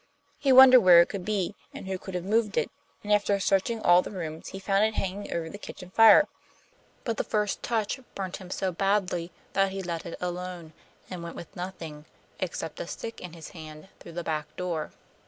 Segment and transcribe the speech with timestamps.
[0.39, 2.71] He wondered where it could be, and who could have moved it,
[3.03, 6.27] and after searching through all the rooms, he found it hanging over the kitchen fire.
[7.03, 10.73] But the first touch burnt him so badly that he let it alone,
[11.11, 12.05] and went with nothing,
[12.39, 14.91] except a stick in his hand, through the back door.